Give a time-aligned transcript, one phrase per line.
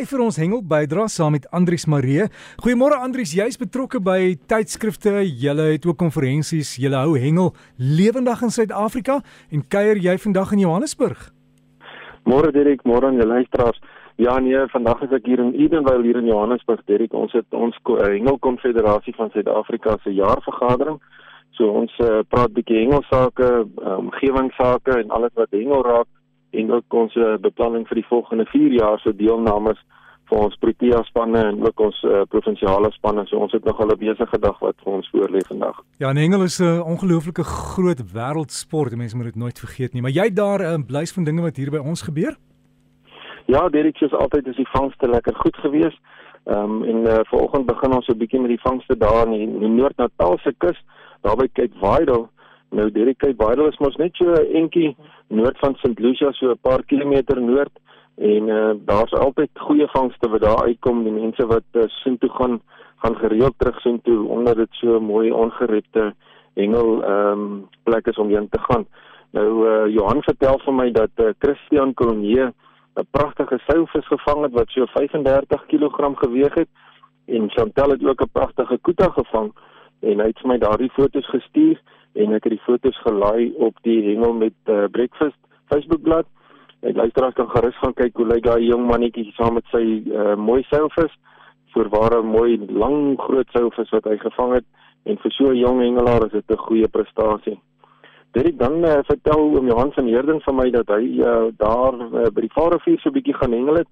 [0.00, 2.30] skryf vir ons hengel bydra saam met Andrius Maree.
[2.64, 8.54] Goeiemôre Andrius, jy's betrokke by tydskrifte, julle het ook konferensies, julle hou hengel lewendig in
[8.54, 9.18] Suid-Afrika
[9.52, 11.26] en kuier jy vandag in Johannesburg?
[12.24, 13.76] Môre Dirk, môre aan julle luisteraars.
[14.16, 16.80] Ja nee, vandag is ek hier in Edenvale hier in Johannesburg.
[16.88, 20.96] Dirk, ons het ons uh, Hengel Konfederasie van Suid-Afrika se jaarvergadering.
[21.58, 23.52] So ons uh, praat bietjie hengelsake,
[23.84, 26.08] uh, omgewingsake en alles wat hengel raak
[26.50, 29.78] en ook ons uh, beplanning vir die volgende 4 jaar se deelnames
[30.30, 33.24] vir ons Protea spanne en ook ons uh, provinsiale spanne.
[33.26, 35.82] So ons het nog al 'n besige dag wat vir ons voorlê vandag.
[35.98, 38.96] Ja, en Engel is 'n uh, ongelooflike groot wêreldsport.
[38.96, 40.02] Mense moet dit nooit vergeet nie.
[40.02, 42.36] Maar jy daar 'n uh, blys van dinge wat hier by ons gebeur?
[43.46, 46.00] Ja, Derek, soos altyd is die vangste lekker goed geweest.
[46.44, 49.32] Ehm um, en uh, vanoggend begin ons so 'n bietjie met die vangste daar in
[49.32, 50.78] die, die Noord-Natalse kus,
[51.20, 52.28] daar by Cape Vidal.
[52.70, 54.96] Nou Derek, Cape Vidal is mos net so entjie
[55.28, 55.98] noord van St.
[55.98, 57.72] Lucia so 'n paar kilometer noord.
[58.16, 61.02] En uh, daar's altyd goeie vangste wat daar uitkom.
[61.04, 62.60] Die mense wat uh, soontoe gaan
[63.02, 66.14] gaan gereeld terug soontoe omdat dit so mooi ongerepte
[66.54, 68.86] hengel ehm um, plek is om heen te gaan.
[69.30, 72.52] Nou uh, Johan vertel vir my dat uh, Christian Cronje
[72.94, 76.68] 'n pragtige seilvis gevang het wat so 35 kg geweg het
[77.26, 79.52] en Chantel het ook 'n pragtige koeta gevang.
[80.00, 81.80] En hy het vir my daardie foto's gestuur
[82.14, 85.38] en ek het die foto's gelaai op die hengel met uh, breakfast
[85.70, 86.26] Facebookblad.
[86.82, 90.34] Ek luisteraars kan gerus gaan kyk hoe lyk daai jong mannetjie saam met sy uh,
[90.36, 91.12] mooi seilvis.
[91.74, 94.66] Voorware mooi lang groot seilvis wat hy gevang het
[95.04, 97.58] en vir so 'n jong hengelaar is dit 'n goeie prestasie.
[98.32, 102.30] Dit dan uh, vertel oom Johan van Heerden vir my dat hy uh, daar uh,
[102.30, 103.88] by die Vaalrivier so 'n bietjie gaan hengel het.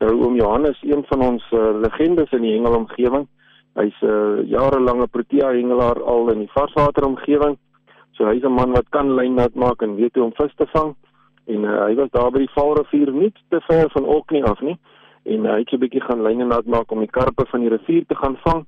[0.00, 3.26] Nou oom Johan is een van ons uh, legendes in die hengelomgewing.
[3.74, 7.56] Hy's 'n uh, jarelange protea hengelaar al in die varswater omgewing.
[8.12, 10.66] So hy's 'n man wat kan lyn nat maak en weet hoe om vis te
[10.66, 10.94] vang.
[11.46, 14.78] En uh, hy was daar by die Vaalrivier nie te ver van Oknie af nie.
[15.24, 17.68] En uh, hy het 'n bietjie gaan lyne nat maak om die karpe van die
[17.68, 18.64] rivier te gaan vang.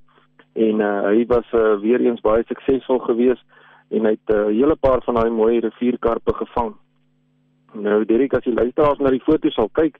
[0.53, 3.45] En uh, hy was uh, weer eens baie suksesvol geweest
[3.89, 6.75] en hy het 'n uh, hele paar van daai mooi rivierkarpe gevang.
[7.73, 9.97] Nou Derek as jy luisteraars na die foto's sal kyk,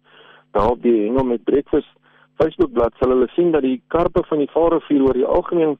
[0.51, 1.91] daar op die hengel met breakfast
[2.37, 5.77] Facebookblad sal hulle sien dat die karpe van die Vaalrivier oor die algemeen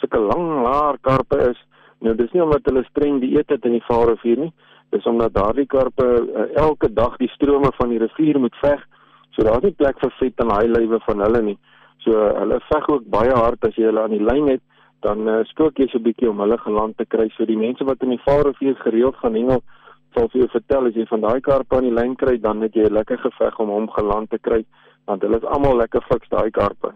[0.00, 1.58] sulke lang laar karpe is.
[2.00, 4.52] Nou dis nie omdat hulle streng dieet het in die Vaalrivier nie.
[4.94, 8.80] Dis omdat daardie karpe uh, elke dag die strome van die rivier moet veg.
[9.36, 11.58] So daar's nie plek vir vet en haai lywe van hulle nie.
[12.04, 14.64] So uh, hulle veg ook baie hard as jy hulle aan die lyn het,
[15.04, 17.28] dan uh, skook jy so 'n bietjie om hulle geland te kry.
[17.36, 19.62] So die mense wat in die Vaalrivier gereeld gaan hengel,
[20.16, 22.74] sal vir jou vertel as jy van daai karpe aan die lyn kry, dan het
[22.74, 24.64] jy 'n lekker geveg om hom geland te kry
[25.04, 26.92] want hulle is almal lekker fiks daai karpe.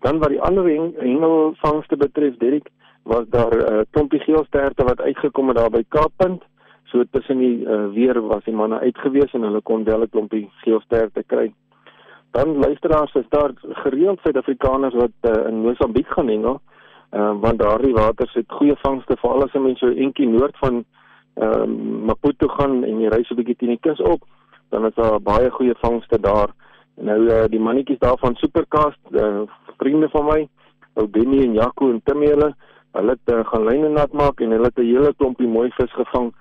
[0.00, 0.64] Dan wat die ander
[0.98, 2.68] hengelvangste betref, Dirk,
[3.02, 6.42] was daar 'n uh, klompie geelsterte wat uitgekom het daar by Kaappunt.
[6.84, 10.50] So tussen die uh, weer was die manne uitgewees en hulle kon wel 'n klompie
[10.62, 11.54] geelsterte kry.
[12.30, 16.60] Dan luisteraars, is daar gereeld Suid-Afrikaners wat uh, in Mosambiek gaan hengel,
[17.12, 20.84] uh, want daardie waters het goeie vangste veral as mense so entjie noord van
[21.34, 21.64] uh,
[22.06, 24.22] Maputo gaan en jy ry so 'n bietjie teen die kus op,
[24.70, 26.50] dan is daar baie goeie vangste daar.
[26.96, 29.42] Nou uh, die mannetjies daar van Supercast, uh,
[29.76, 30.48] vriende van my,
[30.94, 32.54] ou Benny en Jaco en Tim hulle,
[32.96, 35.92] hulle het uh, gaan lyne nat maak en hulle het 'n hele klompie mooi vis
[35.92, 36.32] gevang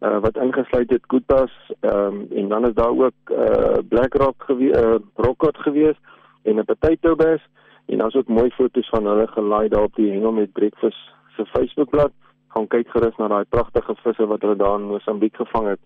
[0.00, 4.76] uh, wat ingesluit het kutas um, en dan is daar ook uh, black rock gewees,
[4.76, 5.96] uh, rockcod gewees
[6.42, 7.42] en 'n potato bass
[7.86, 11.46] en daar's ook mooi foto's van hulle gelaai daar op die hengel met breakfast se
[11.46, 12.12] Facebookblad.
[12.48, 15.80] Gaan kyk gerus na daai pragtige visse wat hulle daar in Mosambiek gevang het.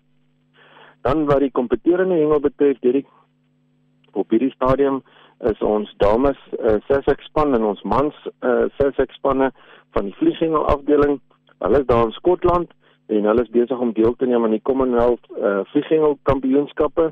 [1.01, 3.05] Dan wat die kompeterende hengel betref, Dirk,
[4.17, 5.01] op hierdie stadium
[5.51, 9.51] is ons dames uh, Sussex span en ons mans uh, Sussex spanne
[9.95, 11.19] van die vlieghengel afdeling.
[11.61, 12.73] Hulle is daar in Skotland
[13.07, 17.11] en hulle is besig om deel te neem aan die Commonwealth uh, vlieghengel kampioenskappe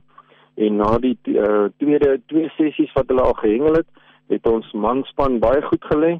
[0.55, 3.87] en na die uh, tweede twee sessies wat hulle al gehengel het,
[4.31, 6.15] het ons manspan baie goed gelê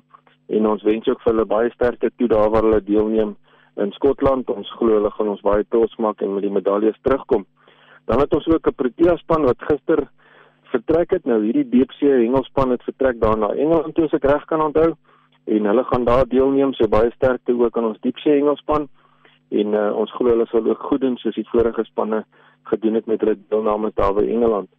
[0.53, 3.33] en ons wens ook vir hulle baie sterkte toe daar waar hulle deelneem
[3.81, 4.49] in Skotland.
[4.49, 7.45] Ons glo hulle gaan ons baie trots maak en met die medaljes terugkom.
[8.05, 10.07] Dan het ons ook 'n Protea span wat gister
[10.71, 11.25] vertrek het.
[11.25, 14.93] Nou hierdie diepsee hengelspan het vertrek daarna Engeland toe as ek reg kan onthou
[15.45, 18.87] en hulle gaan daar deelneem so baie sterkte ook aan ons diepsee hengelspan
[19.49, 22.23] en uh, ons glo hulle sal ook goed doen soos die vorige spanne
[22.71, 24.69] gedoen het met hulle deelname daar by Engeland.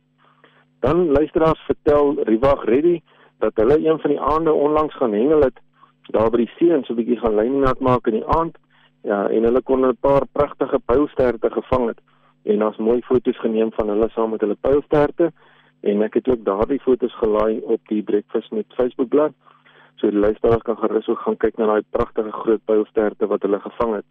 [0.80, 3.00] Dan luisteraars vertel Rivag Reddy
[3.38, 5.62] dat hulle een van die aande onlangs gaan hengel het
[6.10, 8.56] daar by die see en so 'n bietjie gaan lyne nat maak in die aand.
[9.02, 12.00] Ja, en hulle kon 'n paar pragtige pylsterte gevang het
[12.44, 15.32] en daar's mooi foto's geneem van hulle saam met hulle pylsterte
[15.81, 19.34] en ek het ook daardie foto's gelaai op die breakfast met Facebook bladsy.
[19.96, 23.61] So die luisteraars kan gerus ook gaan kyk na daai pragtige groot pylsterte wat hulle
[23.61, 24.05] gevang het.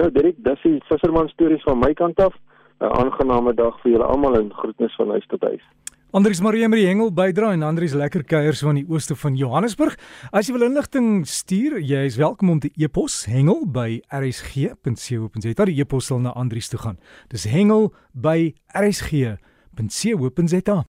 [0.00, 2.34] Nou Dirk, dis die visserman stories van my kant af.
[2.80, 5.62] 'n Aangename dag vir julle almal en groetnis van huis tot huis.
[6.10, 9.94] Andries Marie met die hengel bydra en Andries lekker kuiers van die ooste van Johannesburg.
[10.32, 15.68] As jy wil inligting stuur, jy is welkom om te e-pos hengel by rsg.co.za.
[15.70, 16.98] Die e-pos sal na Andries toe gaan.
[17.28, 20.80] Dis hengel by rsg.co.za.